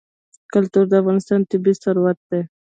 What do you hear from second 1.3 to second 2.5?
طبعي ثروت دی.